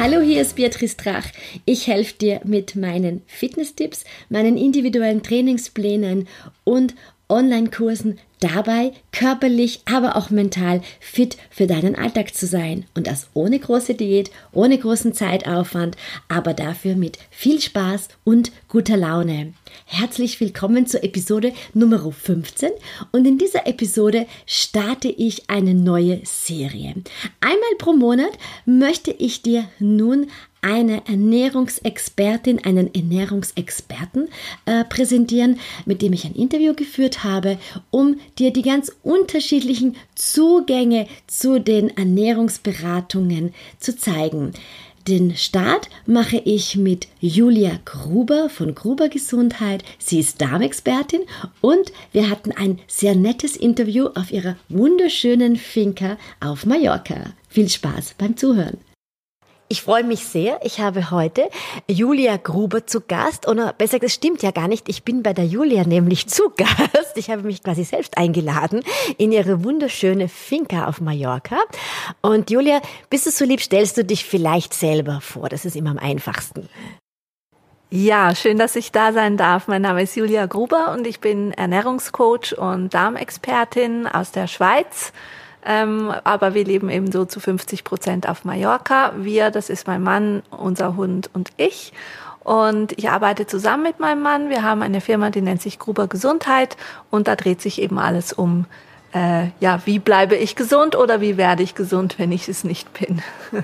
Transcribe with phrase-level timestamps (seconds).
[0.00, 1.26] Hallo, hier ist Beatrice Drach.
[1.64, 6.28] Ich helfe dir mit meinen Fitnesstipps, meinen individuellen Trainingsplänen
[6.62, 6.94] und
[7.28, 12.84] Online-Kursen dabei, körperlich, aber auch mental fit für deinen Alltag zu sein.
[12.94, 15.96] Und das ohne große Diät, ohne großen Zeitaufwand,
[16.28, 19.54] aber dafür mit viel Spaß und guter Laune.
[19.84, 22.70] Herzlich willkommen zur Episode Nummer 15
[23.12, 26.94] und in dieser Episode starte ich eine neue Serie.
[27.40, 28.32] Einmal pro Monat
[28.64, 30.28] möchte ich dir nun
[30.60, 34.28] eine Ernährungsexpertin, einen Ernährungsexperten
[34.66, 37.58] äh, präsentieren, mit dem ich ein Interview geführt habe,
[37.90, 44.52] um dir die ganz unterschiedlichen Zugänge zu den Ernährungsberatungen zu zeigen.
[45.08, 49.82] Den Start mache ich mit Julia Gruber von Gruber Gesundheit.
[49.98, 51.22] Sie ist Darmexpertin
[51.62, 57.32] und wir hatten ein sehr nettes Interview auf ihrer wunderschönen Finca auf Mallorca.
[57.48, 58.76] Viel Spaß beim Zuhören.
[59.70, 60.60] Ich freue mich sehr.
[60.62, 61.50] Ich habe heute
[61.86, 63.46] Julia Gruber zu Gast.
[63.46, 64.88] Oder besser gesagt, es stimmt ja gar nicht.
[64.88, 67.16] Ich bin bei der Julia nämlich zu Gast.
[67.16, 68.82] Ich habe mich quasi selbst eingeladen
[69.18, 71.58] in ihre wunderschöne Finca auf Mallorca.
[72.22, 75.50] Und Julia, bist du so lieb, stellst du dich vielleicht selber vor.
[75.50, 76.70] Das ist immer am einfachsten.
[77.90, 79.68] Ja, schön, dass ich da sein darf.
[79.68, 85.12] Mein Name ist Julia Gruber und ich bin Ernährungscoach und Darmexpertin aus der Schweiz
[85.64, 89.12] ähm, aber wir leben eben so zu 50 Prozent auf Mallorca.
[89.16, 91.92] Wir, das ist mein Mann, unser Hund und ich.
[92.44, 94.48] Und ich arbeite zusammen mit meinem Mann.
[94.48, 96.76] Wir haben eine Firma, die nennt sich Gruber Gesundheit.
[97.10, 98.64] Und da dreht sich eben alles um,
[99.12, 102.90] äh, ja, wie bleibe ich gesund oder wie werde ich gesund, wenn ich es nicht
[102.94, 103.22] bin.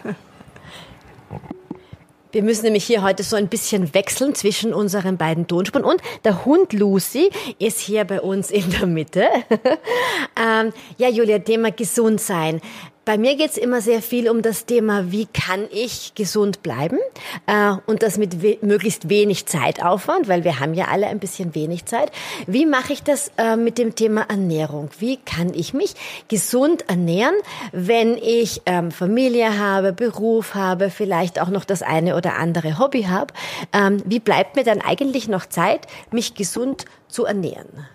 [2.34, 5.84] Wir müssen nämlich hier heute so ein bisschen wechseln zwischen unseren beiden Tonspuren.
[5.84, 7.30] Und der Hund Lucy
[7.60, 9.28] ist hier bei uns in der Mitte.
[10.36, 12.60] ähm, ja, Julia, Thema gesund sein.
[13.04, 16.98] Bei mir geht's immer sehr viel um das Thema, wie kann ich gesund bleiben
[17.46, 21.54] äh, und das mit we möglichst wenig Zeitaufwand, weil wir haben ja alle ein bisschen
[21.54, 22.10] wenig Zeit.
[22.46, 24.88] Wie mache ich das äh, mit dem Thema Ernährung?
[24.98, 25.94] Wie kann ich mich
[26.28, 27.34] gesund ernähren,
[27.72, 33.02] wenn ich ähm, Familie habe, Beruf habe, vielleicht auch noch das eine oder andere Hobby
[33.02, 33.34] habe?
[33.74, 37.86] Ähm, wie bleibt mir dann eigentlich noch Zeit, mich gesund zu ernähren?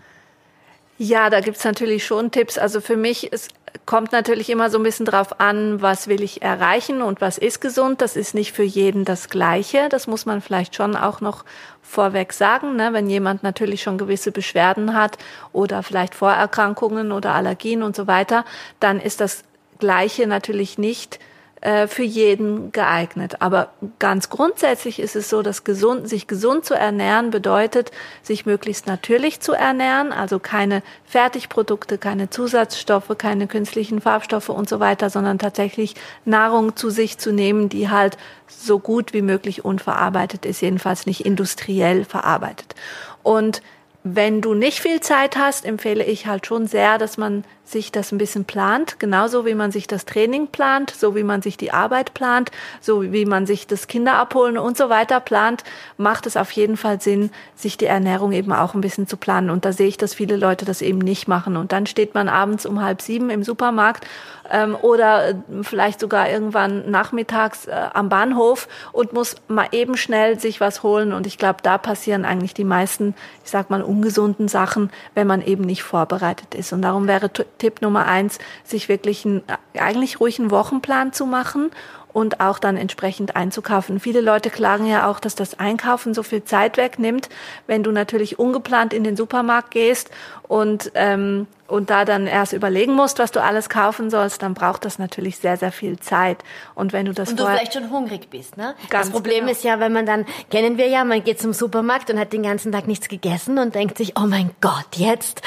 [1.02, 2.58] Ja, da gibt's natürlich schon Tipps.
[2.58, 3.48] Also für mich, es
[3.86, 7.62] kommt natürlich immer so ein bisschen drauf an, was will ich erreichen und was ist
[7.62, 8.02] gesund.
[8.02, 9.88] Das ist nicht für jeden das Gleiche.
[9.88, 11.46] Das muss man vielleicht schon auch noch
[11.82, 12.76] vorweg sagen.
[12.76, 12.92] Ne?
[12.92, 15.18] Wenn jemand natürlich schon gewisse Beschwerden hat
[15.54, 18.44] oder vielleicht Vorerkrankungen oder Allergien und so weiter,
[18.82, 19.46] dann ist das
[19.80, 21.18] Gleiche natürlich nicht
[21.62, 23.42] für jeden geeignet.
[23.42, 27.92] Aber ganz grundsätzlich ist es so, dass gesund, sich gesund zu ernähren bedeutet,
[28.24, 34.80] sich möglichst natürlich zu ernähren, also keine Fertigprodukte, keine Zusatzstoffe, keine künstlichen Farbstoffe und so
[34.80, 40.46] weiter, sondern tatsächlich Nahrung zu sich zu nehmen, die halt so gut wie möglich unverarbeitet
[40.46, 42.74] ist, jedenfalls nicht industriell verarbeitet.
[43.22, 43.62] Und
[44.04, 48.12] wenn du nicht viel Zeit hast, empfehle ich halt schon sehr, dass man sich das
[48.12, 51.72] ein bisschen plant, genauso wie man sich das Training plant, so wie man sich die
[51.72, 55.64] Arbeit plant, so wie man sich das Kinderabholen und so weiter plant,
[55.98, 59.50] macht es auf jeden Fall Sinn, sich die Ernährung eben auch ein bisschen zu planen.
[59.50, 61.58] Und da sehe ich, dass viele Leute das eben nicht machen.
[61.58, 64.06] Und dann steht man abends um halb sieben im Supermarkt
[64.50, 70.40] ähm, oder äh, vielleicht sogar irgendwann nachmittags äh, am Bahnhof und muss mal eben schnell
[70.40, 71.14] sich was holen.
[71.14, 75.42] Und ich glaube, da passieren eigentlich die meisten, ich sag mal, ungesunden Sachen, wenn man
[75.42, 76.74] eben nicht vorbereitet ist.
[76.74, 79.44] Und darum wäre Tipp Nummer eins, sich wirklich einen,
[79.78, 81.70] eigentlich ruhig einen Wochenplan zu machen
[82.12, 84.00] und auch dann entsprechend einzukaufen.
[84.00, 87.30] Viele Leute klagen ja auch, dass das Einkaufen so viel Zeit wegnimmt,
[87.68, 90.10] wenn du natürlich ungeplant in den Supermarkt gehst
[90.48, 94.86] und ähm, und da dann erst überlegen musst, was du alles kaufen sollst, dann braucht
[94.86, 96.44] das natürlich sehr, sehr viel Zeit.
[96.74, 98.74] Und wenn du das und du vielleicht schon hungrig bist, ne?
[98.90, 99.52] Ganz das Problem genau.
[99.52, 102.42] ist ja, wenn man dann kennen wir ja, man geht zum Supermarkt und hat den
[102.42, 105.44] ganzen Tag nichts gegessen und denkt sich, oh mein Gott, jetzt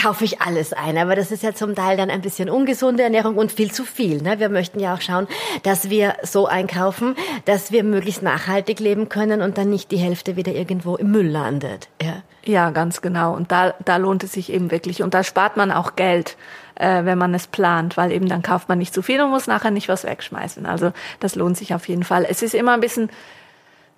[0.00, 0.96] kaufe ich alles ein.
[0.96, 4.22] Aber das ist ja zum Teil dann ein bisschen ungesunde Ernährung und viel zu viel.
[4.22, 4.38] Ne?
[4.38, 5.26] Wir möchten ja auch schauen,
[5.62, 10.36] dass wir so einkaufen, dass wir möglichst nachhaltig leben können und dann nicht die Hälfte
[10.36, 11.88] wieder irgendwo im Müll landet.
[12.00, 13.34] Ja, ja ganz genau.
[13.34, 15.02] Und da, da lohnt es sich eben wirklich.
[15.02, 16.36] Und da spart man auch Geld
[16.78, 19.46] äh, wenn man es plant, weil eben dann kauft man nicht zu viel und muss
[19.46, 20.64] nachher nicht was wegschmeißen.
[20.64, 22.24] Also das lohnt sich auf jeden Fall.
[22.28, 23.10] Es ist immer ein bisschen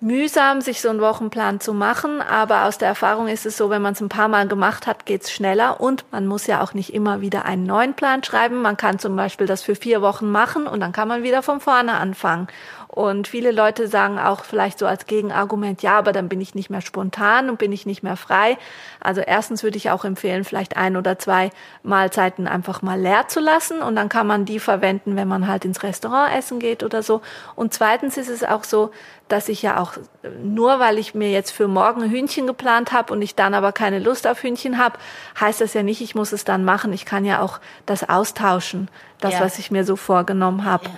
[0.01, 3.83] mühsam, sich so einen Wochenplan zu machen, aber aus der Erfahrung ist es so, wenn
[3.83, 6.93] man es ein paar Mal gemacht hat, geht's schneller und man muss ja auch nicht
[6.93, 8.61] immer wieder einen neuen Plan schreiben.
[8.63, 11.59] Man kann zum Beispiel das für vier Wochen machen und dann kann man wieder von
[11.59, 12.47] vorne anfangen.
[12.93, 16.69] Und viele Leute sagen auch vielleicht so als Gegenargument, ja, aber dann bin ich nicht
[16.69, 18.57] mehr spontan und bin ich nicht mehr frei.
[18.99, 21.51] Also erstens würde ich auch empfehlen, vielleicht ein oder zwei
[21.83, 25.63] Mahlzeiten einfach mal leer zu lassen und dann kann man die verwenden, wenn man halt
[25.63, 27.21] ins Restaurant essen geht oder so.
[27.55, 28.91] Und zweitens ist es auch so,
[29.29, 29.93] dass ich ja auch
[30.43, 33.99] nur weil ich mir jetzt für morgen Hühnchen geplant habe und ich dann aber keine
[33.99, 34.99] Lust auf Hühnchen habe,
[35.39, 36.91] heißt das ja nicht, ich muss es dann machen.
[36.91, 38.89] Ich kann ja auch das austauschen,
[39.21, 39.39] das, ja.
[39.39, 40.87] was ich mir so vorgenommen habe.
[40.87, 40.91] Ja.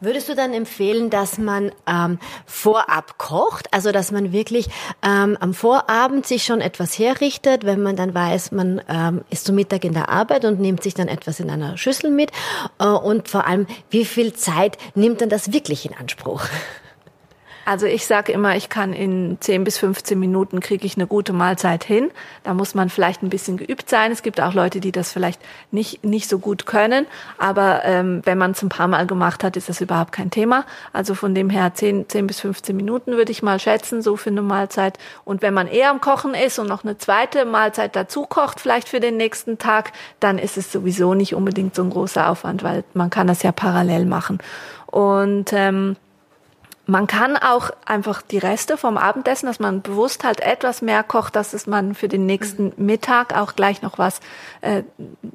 [0.00, 4.68] Würdest du dann empfehlen, dass man ähm, vorab kocht, also dass man wirklich
[5.02, 9.56] ähm, am Vorabend sich schon etwas herrichtet, wenn man dann weiß, man ähm, ist zum
[9.56, 12.30] Mittag in der Arbeit und nimmt sich dann etwas in einer Schüssel mit
[12.78, 16.42] äh, und vor allem, wie viel Zeit nimmt dann das wirklich in Anspruch?
[17.68, 21.34] Also ich sage immer, ich kann in 10 bis 15 Minuten kriege ich eine gute
[21.34, 22.10] Mahlzeit hin.
[22.42, 24.10] Da muss man vielleicht ein bisschen geübt sein.
[24.10, 25.38] Es gibt auch Leute, die das vielleicht
[25.70, 27.06] nicht, nicht so gut können.
[27.36, 30.64] Aber ähm, wenn man es ein paar Mal gemacht hat, ist das überhaupt kein Thema.
[30.94, 34.30] Also von dem her 10, 10 bis 15 Minuten würde ich mal schätzen, so für
[34.30, 34.96] eine Mahlzeit.
[35.26, 38.88] Und wenn man eher am Kochen ist und noch eine zweite Mahlzeit dazu kocht, vielleicht
[38.88, 42.84] für den nächsten Tag, dann ist es sowieso nicht unbedingt so ein großer Aufwand, weil
[42.94, 44.38] man kann das ja parallel machen.
[44.86, 45.96] Und ähm,
[46.88, 51.36] man kann auch einfach die Reste vom Abendessen, dass man bewusst halt etwas mehr kocht,
[51.36, 52.86] dass es man für den nächsten mhm.
[52.86, 54.20] Mittag auch gleich noch was
[54.62, 54.84] äh,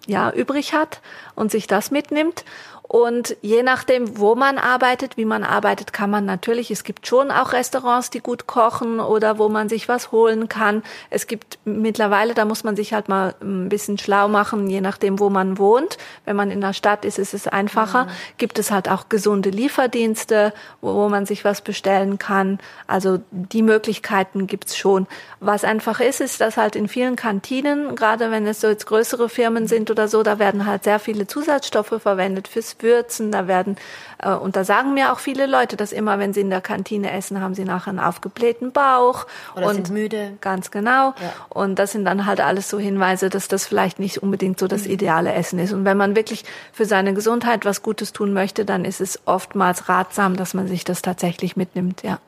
[0.07, 0.99] ja übrig hat
[1.35, 2.43] und sich das mitnimmt.
[2.93, 7.31] Und je nachdem, wo man arbeitet, wie man arbeitet, kann man natürlich, es gibt schon
[7.31, 10.83] auch Restaurants, die gut kochen oder wo man sich was holen kann.
[11.09, 15.17] Es gibt mittlerweile, da muss man sich halt mal ein bisschen schlau machen, je nachdem,
[15.17, 15.97] wo man wohnt.
[16.25, 18.03] Wenn man in der Stadt ist, ist es einfacher.
[18.03, 18.09] Mhm.
[18.37, 22.59] Gibt es halt auch gesunde Lieferdienste, wo, wo man sich was bestellen kann.
[22.85, 25.07] Also die Möglichkeiten gibt's schon.
[25.39, 29.29] Was einfach ist, ist, dass halt in vielen Kantinen, gerade wenn es so jetzt größere
[29.29, 33.77] Firmen sind oder so, da werden halt sehr viele Zusatzstoffe verwendet fürs Würzen, da werden,
[34.19, 37.11] äh, und da sagen mir auch viele Leute, dass immer, wenn sie in der Kantine
[37.11, 39.25] essen, haben sie nachher einen aufgeblähten Bauch.
[39.55, 40.37] Oder und sind müde.
[40.41, 41.13] Ganz genau.
[41.19, 41.33] Ja.
[41.49, 44.85] Und das sind dann halt alles so Hinweise, dass das vielleicht nicht unbedingt so das
[44.85, 44.91] mhm.
[44.91, 45.73] ideale Essen ist.
[45.73, 49.89] Und wenn man wirklich für seine Gesundheit was Gutes tun möchte, dann ist es oftmals
[49.89, 52.19] ratsam, dass man sich das tatsächlich mitnimmt, ja.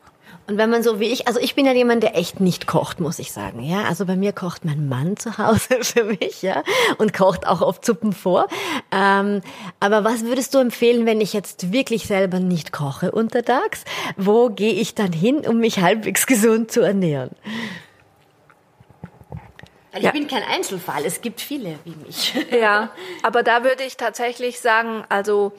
[0.47, 3.00] Und wenn man so wie ich, also ich bin ja jemand, der echt nicht kocht,
[3.00, 3.83] muss ich sagen, ja.
[3.83, 6.63] Also bei mir kocht mein Mann zu Hause für mich, ja,
[6.97, 8.47] und kocht auch oft Suppen vor.
[8.92, 9.42] Ähm,
[9.80, 13.86] aber was würdest du empfehlen, wenn ich jetzt wirklich selber nicht koche untertags?
[14.18, 17.31] Wo gehe ich dann hin, um mich halbwegs gesund zu ernähren?
[19.91, 20.12] Weil ich ja.
[20.12, 21.06] bin kein Einzelfall.
[21.06, 22.36] Es gibt viele wie mich.
[22.51, 22.91] Ja,
[23.24, 25.53] aber da würde ich tatsächlich sagen, also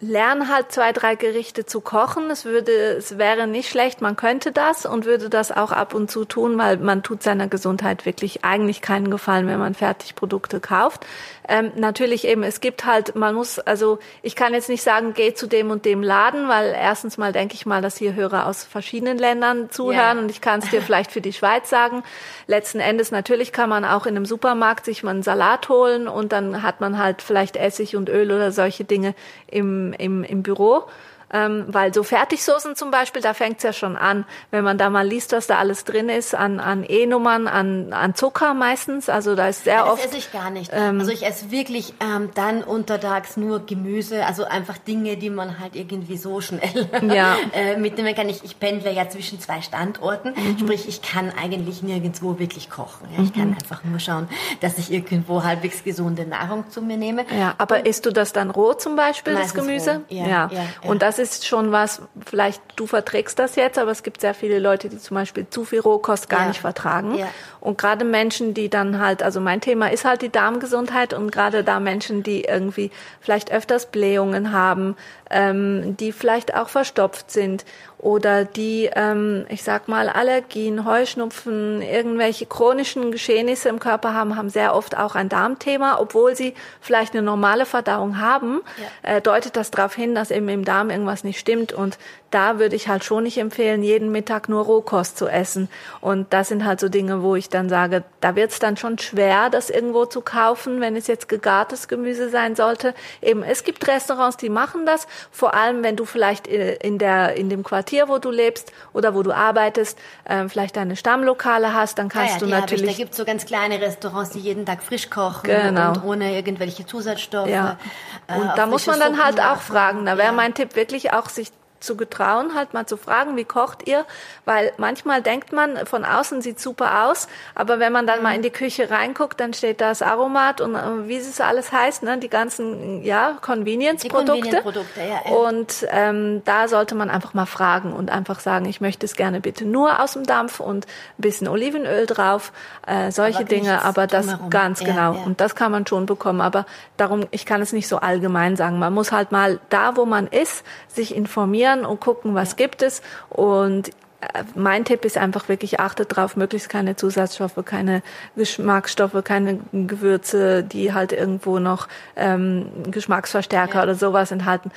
[0.00, 2.30] lern halt zwei, drei Gerichte zu kochen.
[2.30, 6.10] Es würde, es wäre nicht schlecht, man könnte das und würde das auch ab und
[6.10, 11.06] zu tun, weil man tut seiner Gesundheit wirklich eigentlich keinen Gefallen, wenn man Fertigprodukte kauft.
[11.48, 15.34] Ähm, natürlich eben, es gibt halt, man muss, also ich kann jetzt nicht sagen, geh
[15.34, 18.62] zu dem und dem Laden, weil erstens mal denke ich mal, dass hier Hörer aus
[18.62, 20.22] verschiedenen Ländern zuhören yeah.
[20.22, 22.04] und ich kann es dir vielleicht für die Schweiz sagen.
[22.46, 26.32] Letzten Endes natürlich kann man auch in einem Supermarkt sich mal einen Salat holen und
[26.32, 29.14] dann hat man halt vielleicht Essig und Öl oder solche Dinge
[29.48, 30.84] im, im, im Büro.
[31.32, 35.06] Ähm, weil so Fertigsoßen zum Beispiel, da fängt's ja schon an, wenn man da mal
[35.06, 39.08] liest, was da alles drin ist, an, an E-Nummern, an, an Zucker meistens.
[39.08, 40.04] Also da ist sehr ja, das oft.
[40.04, 40.70] Das esse ich gar nicht.
[40.74, 45.58] Ähm, also ich esse wirklich ähm, dann untertags nur Gemüse, also einfach Dinge, die man
[45.58, 47.36] halt irgendwie so schnell ja.
[47.54, 48.28] äh, mitnehmen kann.
[48.28, 50.58] Ich, ich pendle ja zwischen zwei Standorten, mhm.
[50.58, 53.08] sprich ich kann eigentlich nirgendwo wirklich kochen.
[53.16, 53.22] Ja?
[53.22, 53.40] Ich mhm.
[53.40, 54.28] kann einfach nur schauen,
[54.60, 57.24] dass ich irgendwo halbwegs gesunde Nahrung zu mir nehme.
[57.36, 60.02] Ja, aber Und, isst du das dann roh zum Beispiel, das Gemüse?
[60.08, 60.50] Ja, ja.
[60.52, 64.34] ja, Und das ist schon was, vielleicht du verträgst das jetzt, aber es gibt sehr
[64.34, 66.48] viele Leute, die zum Beispiel zu viel Rohkost gar ja.
[66.48, 67.16] nicht vertragen.
[67.16, 67.28] Ja.
[67.60, 71.64] Und gerade Menschen, die dann halt, also mein Thema ist halt die Darmgesundheit und gerade
[71.64, 74.96] da Menschen, die irgendwie vielleicht öfters Blähungen haben,
[75.32, 77.64] ähm, die vielleicht auch verstopft sind
[77.98, 84.50] oder die, ähm, ich sag mal, Allergien, Heuschnupfen, irgendwelche chronischen Geschehnisse im Körper haben, haben
[84.50, 88.60] sehr oft auch ein Darmthema, obwohl sie vielleicht eine normale Verdauung haben,
[89.04, 89.16] ja.
[89.16, 91.98] äh, deutet das darauf hin, dass eben im Darm irgendwas nicht stimmt und
[92.32, 95.68] da würde ich halt schon nicht empfehlen, jeden Mittag nur Rohkost zu essen.
[96.00, 98.98] Und das sind halt so Dinge, wo ich dann sage, da wird es dann schon
[98.98, 102.94] schwer, das irgendwo zu kaufen, wenn es jetzt gegartes Gemüse sein sollte.
[103.20, 107.34] Eben, es gibt Restaurants, die machen das, vor allem wenn du vielleicht äh, in der
[107.36, 111.98] in dem Quartier, wo du lebst oder wo du arbeitest, äh, vielleicht deine Stammlokale hast,
[111.98, 112.90] dann kannst ja, ja, du natürlich.
[112.90, 115.90] Da gibt es so ganz kleine Restaurants, die jeden Tag frisch kochen genau.
[115.90, 117.48] und ohne irgendwelche Zusatzstoffe.
[117.48, 117.78] Ja.
[118.26, 120.06] Äh, und äh, da muss man dann halt auch fragen.
[120.06, 120.32] Da wäre ja.
[120.32, 121.50] mein Tipp wirklich auch, sich
[121.82, 124.04] zu getrauen, halt mal zu fragen, wie kocht ihr?
[124.44, 128.22] Weil manchmal denkt man, von außen sieht super aus, aber wenn man dann mhm.
[128.24, 131.70] mal in die Küche reinguckt, dann steht da das Aromat und äh, wie es alles
[131.70, 134.62] heißt, ne, die ganzen ja Convenience-Produkte.
[134.62, 135.36] Convenience ja, ja.
[135.36, 139.40] Und ähm, da sollte man einfach mal fragen und einfach sagen, ich möchte es gerne
[139.40, 142.52] bitte nur aus dem Dampf und ein bisschen Olivenöl drauf,
[142.86, 144.50] äh, solche aber Dinge, aber das drumherum.
[144.50, 145.22] ganz ja, genau.
[145.24, 146.64] Und das kann man schon bekommen, aber
[146.96, 148.78] darum, ich kann es nicht so allgemein sagen.
[148.78, 153.02] Man muss halt mal da, wo man ist, sich informieren und gucken, was gibt es
[153.28, 153.90] und
[154.22, 158.02] äh, mein Tipp ist einfach wirklich, achtet drauf, möglichst keine Zusatzstoffe, keine
[158.36, 163.82] Geschmacksstoffe, keine Gewürze, die halt irgendwo noch ähm, Geschmacksverstärker ja.
[163.82, 164.70] oder sowas enthalten.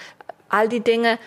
[0.49, 1.17] All die Dinge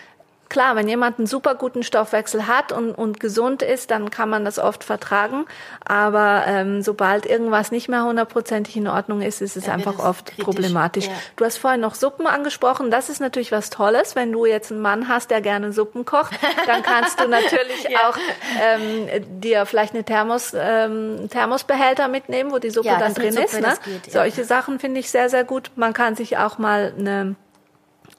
[0.48, 4.44] Klar, wenn jemand einen super guten Stoffwechsel hat und, und gesund ist, dann kann man
[4.44, 5.44] das oft vertragen.
[5.84, 10.26] Aber ähm, sobald irgendwas nicht mehr hundertprozentig in Ordnung ist, ist es ja, einfach oft
[10.26, 10.44] kritisch.
[10.44, 11.06] problematisch.
[11.06, 11.12] Ja.
[11.36, 12.90] Du hast vorhin noch Suppen angesprochen.
[12.90, 14.16] Das ist natürlich was Tolles.
[14.16, 16.32] Wenn du jetzt einen Mann hast, der gerne Suppen kocht,
[16.66, 18.08] dann kannst du natürlich ja.
[18.08, 18.16] auch
[18.62, 23.60] ähm, dir vielleicht eine Thermos, ähm, Thermosbehälter mitnehmen, wo die Suppe dann drin Suppe, ist.
[23.60, 23.74] Ne?
[23.84, 25.72] Geht, Solche Sachen finde ich sehr, sehr gut.
[25.76, 27.36] Man kann sich auch mal eine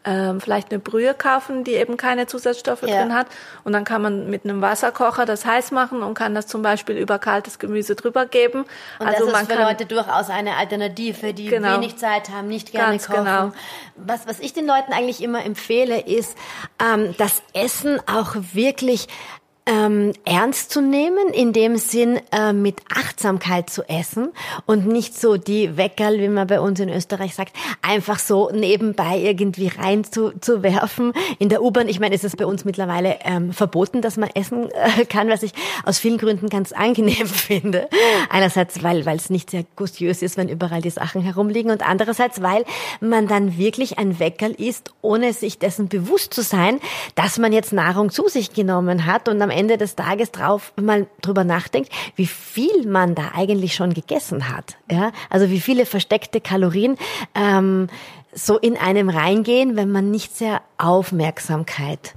[0.06, 3.01] ähm, vielleicht eine Brühe kaufen, die eben keine Zusatzstoffe ja.
[3.01, 3.27] drin hat.
[3.63, 6.98] Und dann kann man mit einem Wasserkocher das heiß machen und kann das zum Beispiel
[6.98, 8.65] über kaltes Gemüse drüber geben.
[9.00, 12.29] Und also das ist man für kann, Leute durchaus eine Alternative, die genau, wenig Zeit
[12.29, 13.25] haben, nicht gerne ganz kochen.
[13.25, 13.51] Genau.
[13.98, 16.38] Was, was ich den Leuten eigentlich immer empfehle, ist,
[16.82, 19.08] ähm, das Essen auch wirklich
[19.66, 24.30] ähm, ernst zu nehmen, in dem Sinn äh, mit Achtsamkeit zu essen
[24.66, 29.20] und nicht so die Weckerl, wie man bei uns in Österreich sagt, einfach so nebenbei
[29.20, 31.13] irgendwie rein zu, zu werfen.
[31.38, 34.70] In der U-Bahn, ich meine, ist es bei uns mittlerweile ähm, verboten, dass man essen
[34.72, 35.54] äh, kann, was ich
[35.86, 37.88] aus vielen Gründen ganz angenehm finde.
[38.30, 42.42] Einerseits, weil weil es nicht sehr gustiös ist, wenn überall die Sachen herumliegen und andererseits,
[42.42, 42.66] weil
[43.01, 46.80] man dann wirklich ein Weckerl isst, ohne sich dessen bewusst zu sein,
[47.16, 51.08] dass man jetzt Nahrung zu sich genommen hat und am Ende des Tages drauf mal
[51.22, 54.77] drüber nachdenkt, wie viel man da eigentlich schon gegessen hat.
[54.91, 55.12] Ja?
[55.29, 56.98] Also wie viele versteckte Kalorien
[57.34, 57.88] ähm,
[58.34, 62.13] so in einem reingehen, wenn man nicht sehr Aufmerksamkeit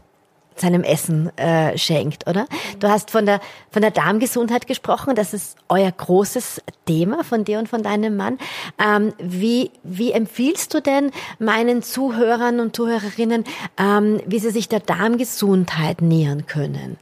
[0.55, 2.47] seinem Essen äh, schenkt, oder?
[2.79, 7.59] Du hast von der von der Darmgesundheit gesprochen, das ist euer großes Thema von dir
[7.59, 8.39] und von deinem Mann.
[8.79, 13.45] Ähm, wie wie empfiehlst du denn meinen Zuhörern und Zuhörerinnen,
[13.79, 16.99] ähm, wie sie sich der Darmgesundheit nähern können?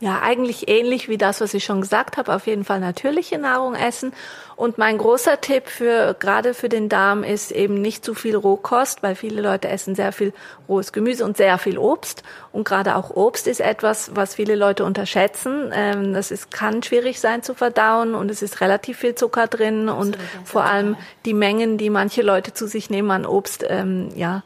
[0.00, 2.32] Ja, eigentlich ähnlich wie das, was ich schon gesagt habe.
[2.32, 4.12] Auf jeden Fall natürliche Nahrung essen.
[4.54, 9.02] Und mein großer Tipp für, gerade für den Darm ist eben nicht zu viel Rohkost,
[9.02, 10.32] weil viele Leute essen sehr viel
[10.68, 12.22] rohes Gemüse und sehr viel Obst.
[12.52, 15.72] Und gerade auch Obst ist etwas, was viele Leute unterschätzen.
[15.72, 19.88] Ähm, das ist, kann schwierig sein zu verdauen und es ist relativ viel Zucker drin
[19.88, 24.44] und vor allem die Mengen, die manche Leute zu sich nehmen an Obst, ähm, ja,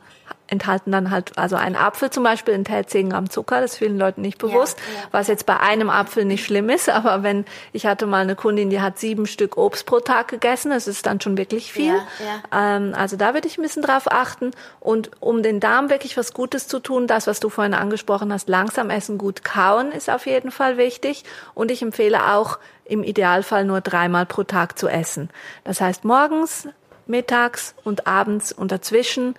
[0.52, 3.98] enthalten dann halt, also ein Apfel zum Beispiel enthält 10 Gramm Zucker, das ist vielen
[3.98, 5.08] Leuten nicht bewusst, ja, ja.
[5.10, 8.68] was jetzt bei einem Apfel nicht schlimm ist, aber wenn, ich hatte mal eine Kundin,
[8.68, 11.94] die hat sieben Stück Obst pro Tag gegessen, das ist dann schon wirklich viel.
[11.94, 16.16] Ja, ähm, also da würde ich ein bisschen drauf achten und um den Darm wirklich
[16.16, 20.10] was Gutes zu tun, das, was du vorhin angesprochen hast, langsam essen, gut kauen ist
[20.10, 24.88] auf jeden Fall wichtig und ich empfehle auch, im Idealfall nur dreimal pro Tag zu
[24.88, 25.30] essen.
[25.62, 26.68] Das heißt morgens,
[27.06, 29.34] mittags und abends und dazwischen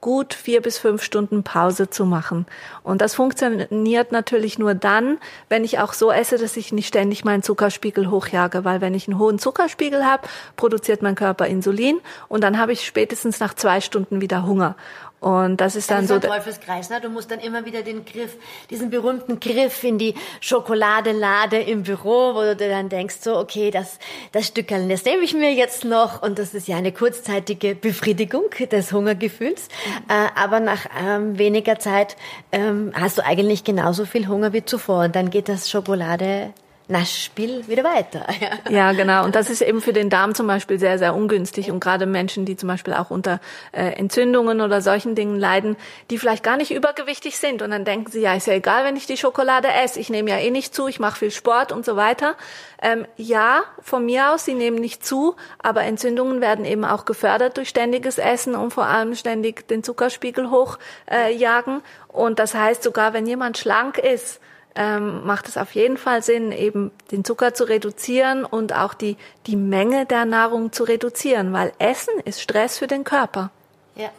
[0.00, 2.46] gut vier bis fünf Stunden Pause zu machen.
[2.82, 7.24] Und das funktioniert natürlich nur dann, wenn ich auch so esse, dass ich nicht ständig
[7.24, 12.44] meinen Zuckerspiegel hochjage, weil wenn ich einen hohen Zuckerspiegel habe, produziert mein Körper Insulin und
[12.44, 14.76] dann habe ich spätestens nach zwei Stunden wieder Hunger.
[15.20, 17.00] Und das ist dann das ist ein Teufelskreis, ne?
[17.00, 18.36] Du musst dann immer wieder den Griff,
[18.70, 23.98] diesen berühmten Griff in die Schokoladelade im Büro, wo du dann denkst, so, okay, das,
[24.30, 26.22] das Stückchen, das nehme ich mir jetzt noch.
[26.22, 29.68] Und das ist ja eine kurzzeitige Befriedigung des Hungergefühls.
[29.68, 30.14] Mhm.
[30.14, 32.16] Äh, aber nach ähm, weniger Zeit
[32.52, 35.04] ähm, hast du eigentlich genauso viel Hunger wie zuvor.
[35.04, 36.52] Und dann geht das Schokolade
[36.88, 38.26] Naschspiel wieder weiter.
[38.40, 38.70] Ja.
[38.70, 39.24] ja, genau.
[39.24, 41.70] Und das ist eben für den Darm zum Beispiel sehr, sehr ungünstig.
[41.70, 43.40] Und gerade Menschen, die zum Beispiel auch unter
[43.72, 45.76] äh, Entzündungen oder solchen Dingen leiden,
[46.10, 47.62] die vielleicht gar nicht übergewichtig sind.
[47.62, 49.98] Und dann denken sie, ja, ist ja egal, wenn ich die Schokolade esse.
[49.98, 52.36] Ich nehme ja eh nicht zu, ich mache viel Sport und so weiter.
[52.80, 57.56] Ähm, ja, von mir aus, sie nehmen nicht zu, aber Entzündungen werden eben auch gefördert
[57.56, 61.78] durch ständiges Essen und vor allem ständig den Zuckerspiegel hochjagen.
[61.78, 64.40] Äh, und das heißt, sogar wenn jemand schlank ist,
[64.74, 69.16] ähm, macht es auf jeden Fall Sinn, eben den Zucker zu reduzieren und auch die,
[69.46, 73.50] die Menge der Nahrung zu reduzieren, weil Essen ist Stress für den Körper.
[73.96, 74.10] Ja.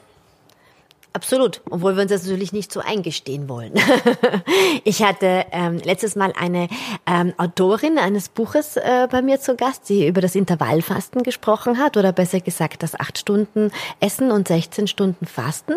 [1.11, 3.73] Absolut, obwohl wir uns das natürlich nicht so eingestehen wollen.
[4.83, 6.67] ich hatte ähm, letztes Mal eine
[7.07, 11.97] ähm, Autorin eines Buches äh, bei mir zu Gast, die über das Intervallfasten gesprochen hat,
[11.97, 15.73] oder besser gesagt das acht Stunden Essen und 16 Stunden Fasten.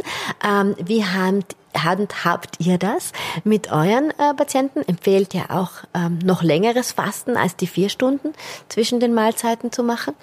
[0.47, 3.12] Ähm, wie habt handhabt ihr das
[3.45, 4.83] mit euren äh, Patienten?
[4.87, 8.35] Empfehlt ihr auch ähm, noch längeres Fasten als die vier Stunden
[8.69, 10.15] zwischen den Mahlzeiten zu machen?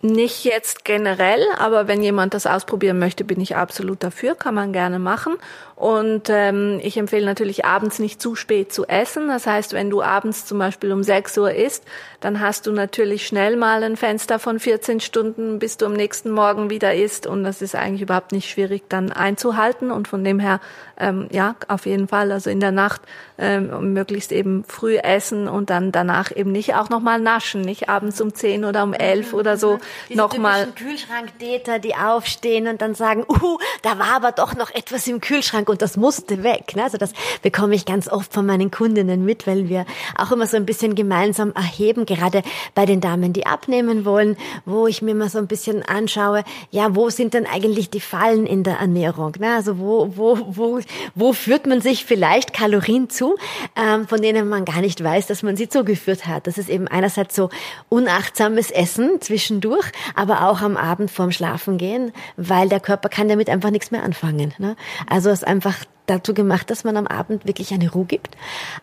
[0.00, 4.72] Nicht jetzt generell, aber wenn jemand das ausprobieren möchte, bin ich absolut dafür, kann man
[4.72, 5.34] gerne machen.
[5.74, 9.26] Und ähm, ich empfehle natürlich abends nicht zu spät zu essen.
[9.26, 11.84] Das heißt, wenn du abends zum Beispiel um 6 Uhr isst,
[12.20, 16.30] dann hast du natürlich schnell mal ein Fenster von 14 Stunden, bis du am nächsten
[16.30, 17.26] Morgen wieder isst.
[17.26, 19.90] Und das ist eigentlich überhaupt nicht schwierig dann einzuhalten.
[19.90, 20.60] Und von dem her,
[20.98, 23.00] ähm, ja, auf jeden Fall, also in der Nacht
[23.38, 28.20] ähm, möglichst eben früh essen und dann danach eben nicht auch nochmal naschen, nicht abends
[28.20, 29.78] um 10 oder um 11 oder so
[30.10, 30.66] nochmal.
[30.74, 35.68] Kühlschranktäter, die aufstehen und dann sagen, uh, da war aber doch noch etwas im Kühlschrank
[35.68, 36.74] und das musste weg.
[36.74, 36.82] Ne?
[36.82, 37.12] Also das
[37.42, 39.86] bekomme ich ganz oft von meinen Kundinnen mit, weil wir
[40.16, 42.42] auch immer so ein bisschen gemeinsam erheben, gerade
[42.74, 46.94] bei den Damen, die abnehmen wollen, wo ich mir mal so ein bisschen anschaue, ja,
[46.94, 49.34] wo sind denn eigentlich die Fallen in der Ernährung?
[49.38, 49.54] Ne?
[49.54, 50.80] Also wo, wo, wo,
[51.14, 53.36] wo führt man sich vielleicht Kalorien zu,
[53.76, 56.46] ähm, von denen man gar nicht weiß, dass man sie zugeführt hat.
[56.46, 57.50] Das ist eben einerseits so
[57.88, 63.70] unachtsames Essen zwischendurch, aber auch am Abend vorm Schlafengehen, weil der Körper kann damit einfach
[63.70, 64.54] nichts mehr anfangen.
[64.58, 64.76] Ne?
[65.08, 65.76] Also es ist einfach
[66.06, 68.36] dazu gemacht, dass man am Abend wirklich eine Ruhe gibt.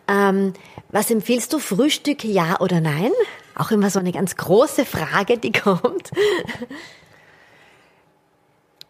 [0.08, 0.52] Ähm,
[0.90, 1.58] was empfiehlst du?
[1.58, 3.10] Frühstück ja oder nein?
[3.54, 6.10] Auch immer so eine ganz große Frage, die kommt.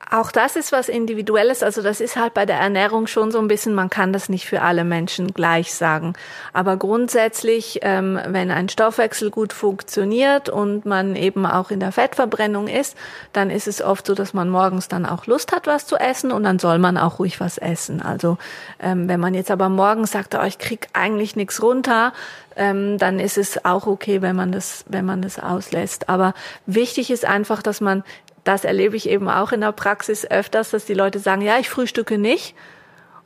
[0.09, 1.65] Auch das ist was Individuelles.
[1.65, 4.47] Also das ist halt bei der Ernährung schon so ein bisschen, man kann das nicht
[4.47, 6.15] für alle Menschen gleich sagen.
[6.53, 12.69] Aber grundsätzlich, ähm, wenn ein Stoffwechsel gut funktioniert und man eben auch in der Fettverbrennung
[12.69, 12.97] ist,
[13.33, 16.31] dann ist es oft so, dass man morgens dann auch Lust hat, was zu essen
[16.31, 18.01] und dann soll man auch ruhig was essen.
[18.01, 18.39] Also
[18.79, 22.13] ähm, wenn man jetzt aber morgens sagt, oh, ich krieg eigentlich nichts runter,
[22.55, 26.09] ähm, dann ist es auch okay, wenn man das, wenn man das auslässt.
[26.09, 26.33] Aber
[26.65, 28.03] wichtig ist einfach, dass man
[28.47, 31.69] das erlebe ich eben auch in der Praxis öfters, dass die Leute sagen, ja, ich
[31.69, 32.55] frühstücke nicht.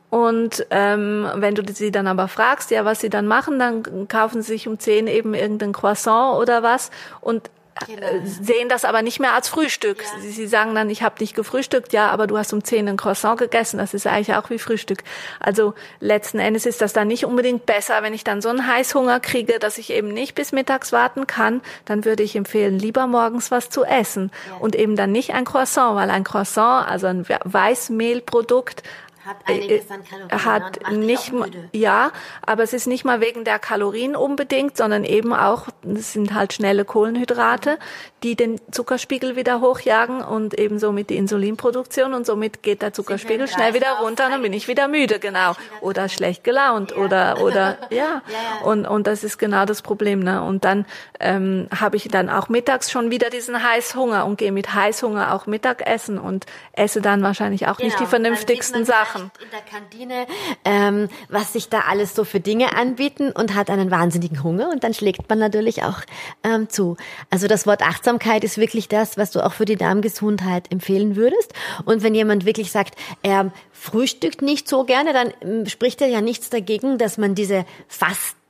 [0.09, 4.41] Und ähm, wenn du sie dann aber fragst, ja, was sie dann machen, dann kaufen
[4.41, 6.91] sie sich um zehn eben irgendein Croissant oder was.
[7.21, 7.49] Und
[7.87, 8.07] Genau.
[8.07, 10.01] Äh, sehen das aber nicht mehr als Frühstück.
[10.01, 10.21] Ja.
[10.21, 12.97] Sie, sie, sagen dann, ich habe nicht gefrühstückt, ja, aber du hast um 10 ein
[12.97, 13.77] Croissant gegessen.
[13.77, 15.03] Das ist eigentlich auch wie Frühstück.
[15.39, 19.19] Also letzten Endes ist das dann nicht unbedingt besser, wenn ich dann so einen Heißhunger
[19.19, 21.61] kriege, dass ich eben nicht bis mittags warten kann.
[21.85, 24.57] Dann würde ich empfehlen, lieber morgens was zu essen ja.
[24.57, 28.83] und eben dann nicht ein Croissant, weil ein Croissant, also ein Weißmehlprodukt,
[29.25, 30.45] hat einiges an Kalorien.
[30.45, 31.31] Hat nicht,
[31.73, 32.11] ja,
[32.45, 36.53] aber es ist nicht mal wegen der Kalorien unbedingt, sondern eben auch, es sind halt
[36.53, 37.79] schnelle Kohlenhydrate,
[38.23, 43.47] die den Zuckerspiegel wieder hochjagen und eben somit die Insulinproduktion und somit geht der Zuckerspiegel
[43.47, 45.53] schnell wieder runter und dann bin ich wieder müde, genau.
[45.81, 46.97] Oder schlecht gelaunt ja.
[46.97, 48.21] oder, oder, ja.
[48.27, 48.65] ja.
[48.65, 50.43] Und, und das ist genau das Problem, ne.
[50.43, 50.85] Und dann,
[51.19, 55.45] ähm, habe ich dann auch mittags schon wieder diesen Heißhunger und gehe mit Heißhunger auch
[55.45, 57.87] Mittagessen und esse dann wahrscheinlich auch genau.
[57.87, 59.10] nicht die vernünftigsten Sachen.
[59.15, 60.27] In der Kantine,
[60.63, 64.83] ähm, was sich da alles so für Dinge anbieten und hat einen wahnsinnigen Hunger und
[64.83, 66.01] dann schlägt man natürlich auch
[66.43, 66.97] ähm, zu.
[67.29, 71.15] Also das Wort achtsam Achtsamkeit ist wirklich das, was du auch für die Darmgesundheit empfehlen
[71.15, 71.53] würdest.
[71.85, 76.19] Und wenn jemand wirklich sagt, er frühstückt nicht so gerne, dann ähm, spricht er ja
[76.19, 77.65] nichts dagegen, dass man diese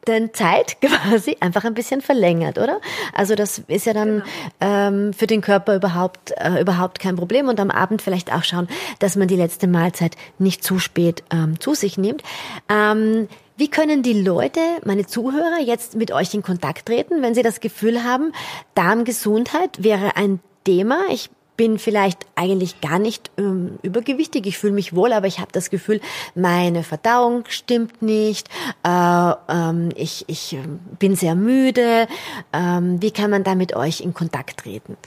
[0.06, 2.80] Fastenzeit quasi einfach ein bisschen verlängert, oder?
[3.14, 4.26] Also das ist ja dann genau.
[4.60, 8.68] ähm, für den Körper überhaupt äh, überhaupt kein Problem und am Abend vielleicht auch schauen,
[9.00, 12.24] dass man die letzte Mahlzeit nicht zu spät ähm, zu sich nimmt.
[12.70, 17.44] Ähm, wie können die Leute, meine Zuhörer, jetzt mit euch in Kontakt treten, wenn sie
[17.44, 18.32] das Gefühl haben,
[18.74, 21.00] Darmgesundheit wäre ein Thema?
[21.12, 25.52] Ich bin vielleicht eigentlich gar nicht ähm, übergewichtig, ich fühle mich wohl, aber ich habe
[25.52, 26.02] das Gefühl,
[26.34, 28.50] meine Verdauung stimmt nicht,
[28.84, 32.08] äh, ähm, ich, ich ähm, bin sehr müde.
[32.54, 34.98] Ähm, wie kann man da mit euch in Kontakt treten?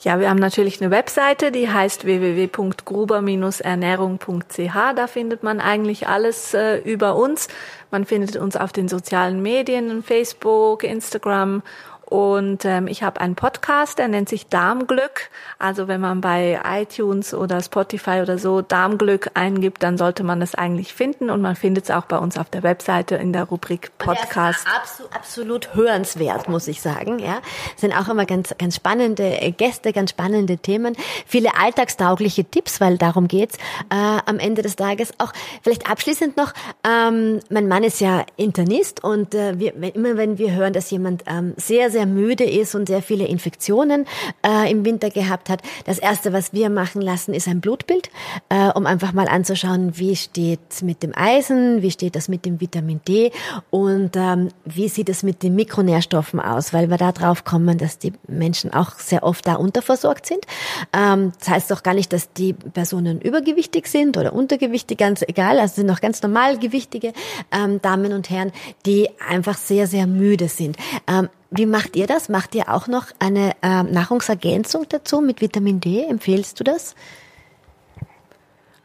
[0.00, 4.94] Ja, wir haben natürlich eine Webseite, die heißt www.gruber-ernährung.ch.
[4.94, 7.48] Da findet man eigentlich alles äh, über uns.
[7.90, 11.64] Man findet uns auf den sozialen Medien, Facebook, Instagram
[12.08, 15.28] und ähm, ich habe einen Podcast, der nennt sich Darmglück.
[15.58, 20.54] Also wenn man bei iTunes oder Spotify oder so Darmglück eingibt, dann sollte man es
[20.54, 21.28] eigentlich finden.
[21.28, 24.66] Und man findet es auch bei uns auf der Webseite in der Rubrik Podcast.
[24.74, 27.18] Absolut, absolut hörenswert, muss ich sagen.
[27.18, 27.40] Ja,
[27.76, 32.96] sind auch immer ganz, ganz spannende äh, Gäste, ganz spannende Themen, viele alltagstaugliche Tipps, weil
[32.96, 33.58] darum geht's
[33.90, 35.12] äh, am Ende des Tages.
[35.18, 36.54] Auch vielleicht abschließend noch:
[36.88, 41.24] ähm, Mein Mann ist ja Internist und äh, wir, immer wenn wir hören, dass jemand
[41.26, 44.06] ähm, sehr, sehr sehr müde ist und sehr viele Infektionen
[44.46, 45.62] äh, im Winter gehabt hat.
[45.84, 48.08] Das erste, was wir machen lassen, ist ein Blutbild,
[48.50, 52.60] äh, um einfach mal anzuschauen, wie steht mit dem Eisen, wie steht das mit dem
[52.60, 53.32] Vitamin D
[53.70, 57.98] und ähm, wie sieht es mit den Mikronährstoffen aus, weil wir da drauf kommen, dass
[57.98, 60.44] die Menschen auch sehr oft da unterversorgt sind.
[60.92, 65.58] Ähm, das heißt doch gar nicht, dass die Personen übergewichtig sind oder untergewichtig, ganz egal.
[65.58, 67.12] Also sind noch ganz normal gewichtige
[67.50, 68.52] ähm, Damen und Herren,
[68.86, 70.76] die einfach sehr, sehr müde sind.
[71.08, 72.28] Ähm, wie macht ihr das?
[72.28, 76.04] Macht ihr auch noch eine ähm, Nahrungsergänzung dazu mit Vitamin D?
[76.04, 76.94] Empfehlst du das?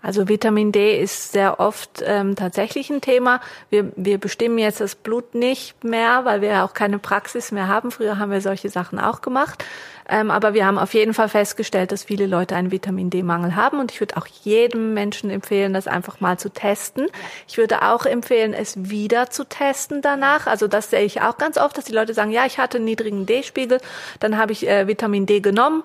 [0.04, 3.40] Also Vitamin D ist sehr oft ähm, tatsächlich ein Thema.
[3.70, 7.90] Wir, wir bestimmen jetzt das Blut nicht mehr, weil wir auch keine Praxis mehr haben.
[7.90, 9.64] Früher haben wir solche Sachen auch gemacht.
[10.10, 13.80] Ähm, aber wir haben auf jeden Fall festgestellt, dass viele Leute einen Vitamin D-Mangel haben.
[13.80, 17.08] Und ich würde auch jedem Menschen empfehlen, das einfach mal zu testen.
[17.48, 20.48] Ich würde auch empfehlen, es wieder zu testen danach.
[20.48, 22.86] Also das sehe ich auch ganz oft, dass die Leute sagen, ja, ich hatte einen
[22.86, 23.80] niedrigen D-Spiegel,
[24.20, 25.84] dann habe ich äh, Vitamin D genommen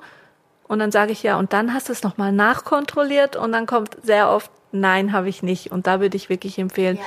[0.69, 3.97] und dann sage ich ja, und dann hast du es nochmal nachkontrolliert und dann kommt
[4.03, 5.73] sehr oft, nein, habe ich nicht.
[5.73, 7.03] Und da würde ich wirklich empfehlen, ja.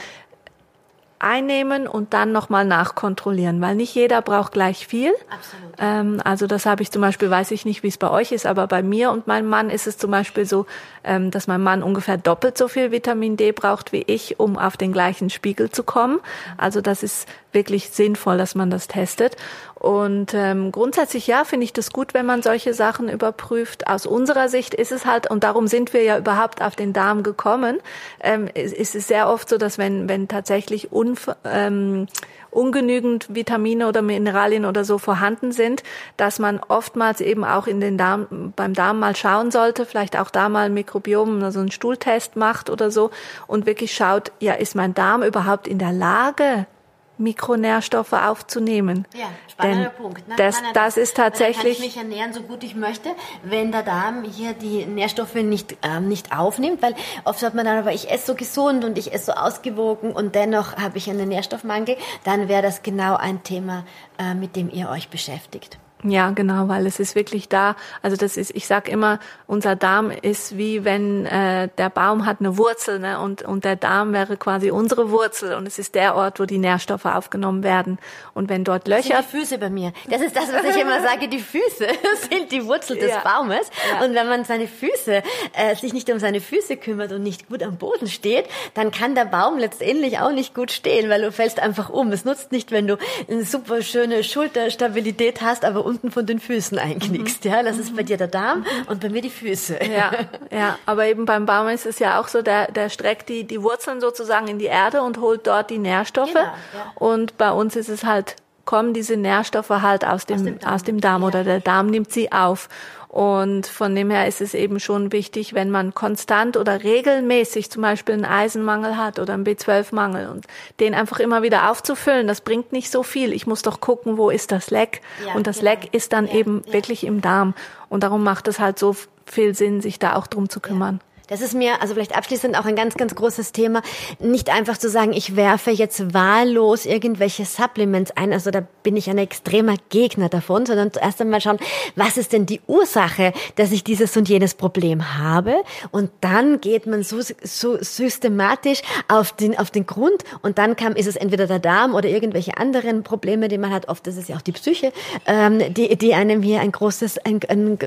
[1.19, 5.13] einnehmen und dann nochmal nachkontrollieren, weil nicht jeder braucht gleich viel.
[5.29, 5.75] Absolut.
[5.77, 8.47] Ähm, also das habe ich zum Beispiel, weiß ich nicht, wie es bei euch ist,
[8.47, 10.65] aber bei mir und meinem Mann ist es zum Beispiel so,
[11.03, 14.75] ähm, dass mein Mann ungefähr doppelt so viel Vitamin D braucht wie ich, um auf
[14.75, 16.19] den gleichen Spiegel zu kommen.
[16.57, 19.35] Also das ist wirklich sinnvoll, dass man das testet.
[19.75, 23.87] Und ähm, grundsätzlich ja, finde ich das gut, wenn man solche Sachen überprüft.
[23.87, 27.23] Aus unserer Sicht ist es halt, und darum sind wir ja überhaupt auf den Darm
[27.23, 27.79] gekommen,
[28.19, 32.07] ähm, ist, es sehr oft so, dass wenn, wenn tatsächlich unf ähm,
[32.51, 35.83] ungenügend Vitamine oder Mineralien oder so vorhanden sind,
[36.17, 40.29] dass man oftmals eben auch in den Darm, beim Darm mal schauen sollte, vielleicht auch
[40.29, 43.09] da mal ein Mikrobiom, also einen Stuhltest macht oder so
[43.47, 46.67] und wirklich schaut, ja, ist mein Darm überhaupt in der Lage,
[47.17, 49.05] Mikronährstoffe aufzunehmen.
[49.13, 50.27] Ja, spannender Denn Punkt.
[50.27, 50.35] Ne?
[50.37, 51.77] Das, das ist tatsächlich.
[51.77, 53.09] Kann ich mich ernähren, so gut ich möchte,
[53.43, 57.77] wenn der Darm hier die Nährstoffe nicht, ähm, nicht aufnimmt, weil oft sagt man dann,
[57.77, 61.29] aber ich esse so gesund und ich esse so ausgewogen und dennoch habe ich einen
[61.29, 63.85] Nährstoffmangel, dann wäre das genau ein Thema,
[64.17, 65.77] äh, mit dem ihr euch beschäftigt.
[66.03, 67.75] Ja, genau, weil es ist wirklich da.
[68.01, 72.37] Also das ist, ich sag immer, unser Darm ist wie wenn äh, der Baum hat
[72.39, 73.19] eine Wurzel, ne?
[73.19, 76.57] Und und der Darm wäre quasi unsere Wurzel und es ist der Ort, wo die
[76.57, 77.99] Nährstoffe aufgenommen werden.
[78.33, 79.93] Und wenn dort Löcher, das sind die Füße bei mir.
[80.09, 81.27] Das ist das, was ich immer sage.
[81.27, 81.87] Die Füße
[82.29, 83.19] sind die Wurzel des ja.
[83.19, 83.69] Baumes.
[83.91, 84.05] Ja.
[84.05, 85.21] Und wenn man seine Füße
[85.53, 89.15] äh, sich nicht um seine Füße kümmert und nicht gut am Boden steht, dann kann
[89.15, 92.11] der Baum letztendlich auch nicht gut stehen, weil du fällst einfach um.
[92.11, 92.97] Es nutzt nicht, wenn du
[93.29, 97.43] eine super schöne Schulterstabilität hast, aber unten von den Füßen einknickst.
[97.43, 99.79] Ja, das ist bei dir der Darm und bei mir die Füße.
[99.83, 100.11] Ja,
[100.51, 100.77] ja.
[100.85, 103.99] Aber eben beim Baum ist es ja auch so, der, der streckt die, die Wurzeln
[103.99, 106.33] sozusagen in die Erde und holt dort die Nährstoffe.
[106.33, 106.93] Genau, ja.
[106.95, 108.37] Und bei uns ist es halt
[108.71, 111.27] kommen diese Nährstoffe halt aus dem, aus dem Darm, aus dem Darm ja.
[111.27, 112.69] oder der Darm nimmt sie auf.
[113.09, 117.81] Und von dem her ist es eben schon wichtig, wenn man konstant oder regelmäßig zum
[117.81, 120.47] Beispiel einen Eisenmangel hat oder einen B12-Mangel und
[120.79, 122.27] den einfach immer wieder aufzufüllen.
[122.27, 123.33] Das bringt nicht so viel.
[123.33, 125.01] Ich muss doch gucken, wo ist das Leck?
[125.27, 125.71] Ja, und das genau.
[125.71, 127.53] Leck ist dann ja, eben wirklich im Darm.
[127.89, 131.01] Und darum macht es halt so viel Sinn, sich da auch drum zu kümmern.
[131.31, 133.83] Das ist mir, also vielleicht abschließend auch ein ganz, ganz großes Thema.
[134.19, 138.33] Nicht einfach zu sagen, ich werfe jetzt wahllos irgendwelche Supplements ein.
[138.33, 141.57] Also da bin ich ein extremer Gegner davon, sondern zuerst einmal schauen,
[141.95, 145.55] was ist denn die Ursache, dass ich dieses und jenes Problem habe?
[145.91, 150.97] Und dann geht man so, so systematisch auf den, auf den Grund und dann kam,
[150.97, 153.87] ist es entweder der Darm oder irgendwelche anderen Probleme, die man hat.
[153.87, 154.91] Oft ist es ja auch die Psyche,
[155.27, 157.79] ähm, die, die einem hier ein großes, ein, ein,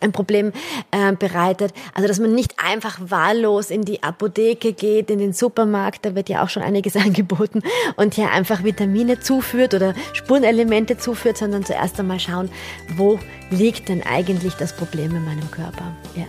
[0.00, 0.52] ein Problem
[0.92, 1.72] äh, bereitet.
[1.94, 6.14] Also dass man nicht einfach einfach wahllos in die Apotheke geht, in den Supermarkt, da
[6.14, 7.62] wird ja auch schon einiges angeboten
[7.96, 12.50] und hier einfach Vitamine zuführt oder Spurenelemente zuführt, sondern zuerst einmal schauen,
[12.96, 13.18] wo
[13.50, 15.96] liegt denn eigentlich das Problem in meinem Körper.
[16.14, 16.26] Ja.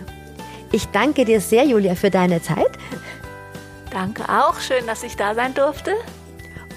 [0.71, 2.71] Ich danke dir sehr, Julia, für deine Zeit.
[3.91, 4.59] Danke auch.
[4.59, 5.93] Schön, dass ich da sein durfte.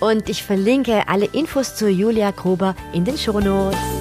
[0.00, 3.97] Und ich verlinke alle Infos zu Julia Gruber in den Shownotes.